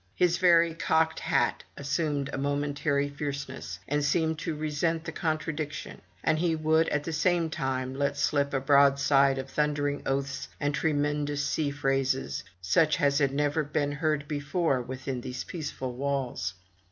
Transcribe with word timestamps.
His 0.15 0.39
very 0.39 0.73
cocked 0.73 1.19
hat 1.19 1.63
assumed 1.77 2.31
a 2.33 2.37
momentary 2.39 3.07
fierceness, 3.07 3.77
and 3.87 4.03
seemed 4.03 4.39
to 4.39 4.55
resent 4.55 5.03
the 5.05 5.11
contradiction, 5.11 6.01
and 6.23 6.39
he 6.39 6.55
would 6.55 6.89
at 6.89 7.03
the 7.03 7.13
same 7.13 7.51
time 7.51 7.93
let 7.93 8.17
slip 8.17 8.51
a 8.51 8.59
broadside 8.59 9.37
of 9.37 9.47
thundering 9.51 10.01
oaths 10.07 10.47
and 10.59 10.73
tremendous 10.73 11.45
sea 11.45 11.69
phrases, 11.69 12.43
such 12.63 12.99
as 12.99 13.19
had 13.19 13.31
never 13.31 13.63
been 13.63 13.91
heard 13.91 14.27
before 14.27 14.81
within 14.81 15.21
those 15.21 15.43
peaceful 15.43 15.93
walls. 15.93 16.55